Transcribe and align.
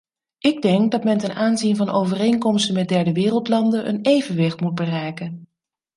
Ik 0.39 0.61
denk 0.61 0.91
dat 0.91 1.03
men 1.03 1.17
ten 1.17 1.35
aanzien 1.35 1.75
van 1.75 1.89
overeenkomsten 1.89 2.73
met 2.75 2.87
derdewereldlanden 2.89 3.87
een 3.87 4.01
evenwicht 4.01 4.61
moet 4.61 4.75
bereiken. 4.75 5.47